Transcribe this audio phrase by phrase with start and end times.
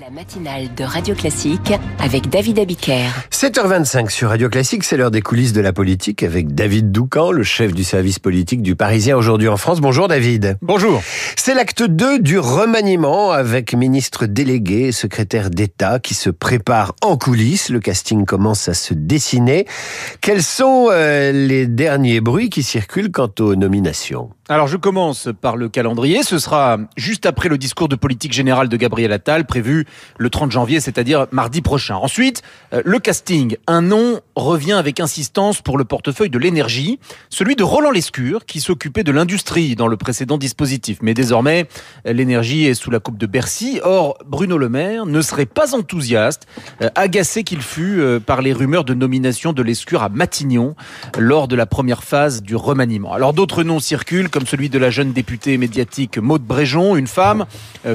[0.00, 3.10] La matinale de Radio Classique avec David Abiker.
[3.32, 7.42] 7h25 sur Radio Classique, c'est l'heure des coulisses de la politique avec David Doucan, le
[7.42, 9.80] chef du service politique du Parisien aujourd'hui en France.
[9.82, 10.56] Bonjour David.
[10.62, 11.02] Bonjour.
[11.42, 17.16] C'est l'acte 2 du remaniement avec ministre délégué et secrétaire d'État qui se prépare en
[17.16, 17.70] coulisses.
[17.70, 19.66] Le casting commence à se dessiner.
[20.20, 24.28] Quels sont euh, les derniers bruits qui circulent quant aux nominations?
[24.50, 26.24] Alors je commence par le calendrier.
[26.24, 29.86] Ce sera juste après le discours de politique générale de Gabriel Attal prévu
[30.18, 31.94] le 30 janvier, c'est-à-dire mardi prochain.
[31.94, 32.42] Ensuite,
[32.74, 33.56] euh, le casting.
[33.68, 38.60] Un nom revient avec insistance pour le portefeuille de l'énergie, celui de Roland Lescure, qui
[38.60, 40.98] s'occupait de l'industrie dans le précédent dispositif.
[41.00, 41.14] Mais
[42.04, 43.80] l'énergie est sous la coupe de Bercy.
[43.82, 46.46] Or, Bruno Le Maire ne serait pas enthousiaste,
[46.82, 50.74] euh, agacé qu'il fut euh, par les rumeurs de nomination de Lescure à Matignon
[51.18, 53.12] lors de la première phase du remaniement.
[53.12, 57.46] Alors d'autres noms circulent, comme celui de la jeune députée médiatique Maude Bréjon, une femme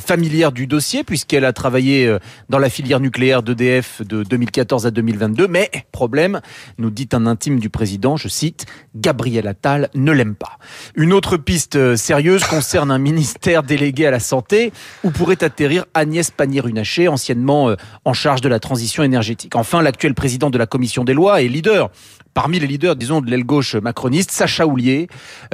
[0.00, 4.90] familière du dossier, puisqu'elle a travaillé euh, dans la filière nucléaire d'EDF de 2014 à
[4.90, 5.48] 2022.
[5.48, 6.40] Mais, problème,
[6.78, 10.58] nous dit un intime du président, je cite, Gabriel Attal ne l'aime pas.
[10.94, 14.70] Une autre piste euh, sérieuse concerne un ministère délégué à la santé
[15.02, 19.56] où pourrait atterrir Agnès Pannier-Runacher, anciennement euh, en charge de la transition énergétique.
[19.56, 21.88] Enfin, l'actuel président de la commission des lois et leader
[22.34, 25.08] parmi les leaders, disons, de l'aile gauche macroniste, Sacha Houlier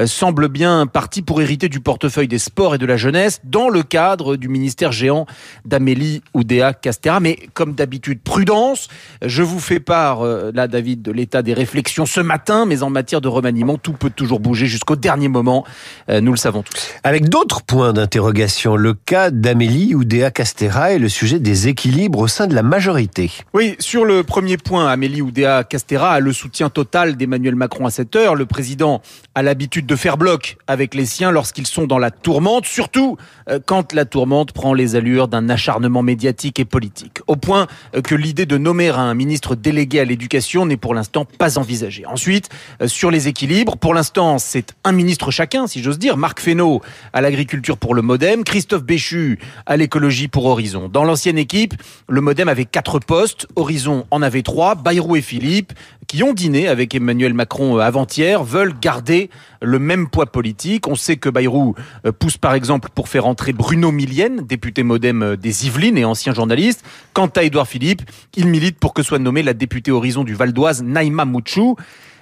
[0.06, 3.82] semble bien parti pour hériter du portefeuille des sports et de la jeunesse dans le
[3.82, 5.26] cadre du ministère géant
[5.64, 7.20] d'Amélie Oudéa Castera.
[7.20, 8.88] Mais comme d'habitude, prudence.
[9.22, 12.90] Je vous fais part, euh, là, David, de l'état des réflexions ce matin, mais en
[12.90, 15.64] matière de remaniement, tout peut toujours bouger jusqu'au dernier moment.
[16.08, 16.90] Euh, nous le savons tous.
[17.04, 22.28] Avec d'autres points d'interrogation, le cas d'Amélie Oudéa Castera et le sujet des équilibres au
[22.28, 23.30] sein de la majorité.
[23.52, 27.90] Oui, sur le premier point, Amélie Oudéa Castera a le soutien total d'Emmanuel Macron à
[27.90, 28.34] cette heure.
[28.34, 29.02] Le président
[29.34, 33.16] a l'habitude de faire bloc avec les siens lorsqu'ils sont dans la tourmente, surtout
[33.48, 37.66] euh, quand la tourmente prend les allures d'un acharnement médiatique et politique, au point
[38.04, 42.06] que l'idée de nommer un ministre délégué à l'éducation n'est pour l'instant pas envisagée.
[42.06, 42.48] Ensuite,
[42.80, 46.16] euh, sur les équilibres, pour l'instant, c'est un ministre chacun, si j'ose dire.
[46.16, 46.80] Marc Fesneau
[47.12, 50.88] à l'agriculture pour le Modem, Christophe Béchu à l'écologie pour Horizon.
[50.88, 51.74] Dans l'ancienne équipe,
[52.08, 55.72] le Modem avait quatre postes, Horizon en avait trois, Bayrou et Philippe,
[56.06, 59.30] qui ont dîné avec Emmanuel Macron euh, avant-hier, veulent garder
[59.62, 60.86] le même poids politique.
[60.86, 61.74] On sait que Bayrou
[62.06, 66.34] euh, pousse par exemple pour faire entrer Bruno Millienne, député Modem des Yvelines et ancien
[66.34, 66.84] journaliste.
[67.12, 68.02] Quant à Édouard Philippe,
[68.36, 71.76] il milite pour que soit nommée la députée Horizon du Val d'Oise, Naïma Mouchou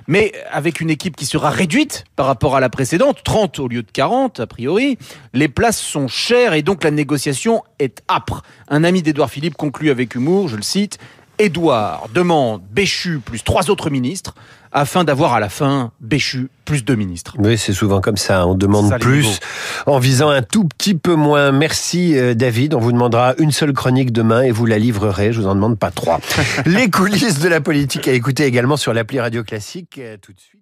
[0.09, 3.83] mais avec une équipe qui sera réduite par rapport à la précédente, 30 au lieu
[3.83, 4.99] de 40 a priori,
[5.35, 8.43] les places sont chères et donc la négociation est âpre.
[8.69, 10.99] Un ami d'Édouard Philippe conclut avec humour, je le cite,
[11.39, 14.35] Édouard demande Béchu plus trois autres ministres
[14.73, 17.37] afin d'avoir à la fin Béchu plus deux ministres.
[17.39, 18.47] Oui, c'est souvent comme ça.
[18.47, 19.41] On demande plus
[19.87, 21.53] en visant un tout petit peu moins.
[21.53, 22.75] Merci euh, David.
[22.75, 25.33] On vous demandera une seule chronique demain et vous la livrerez.
[25.33, 26.21] Je vous en demande pas trois.
[26.67, 29.99] Les coulisses de la politique à écouter également sur l'appli Radio Classique.
[29.99, 30.59] Euh, tout de suite.